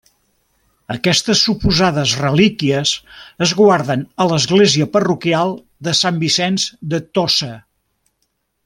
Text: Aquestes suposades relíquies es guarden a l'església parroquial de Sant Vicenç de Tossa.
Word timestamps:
Aquestes 0.93 1.43
suposades 1.49 2.15
relíquies 2.21 2.95
es 3.47 3.55
guarden 3.61 4.07
a 4.25 4.27
l'església 4.33 4.89
parroquial 4.97 5.57
de 5.89 5.95
Sant 6.03 6.19
Vicenç 6.27 6.67
de 6.97 7.03
Tossa. 7.21 7.53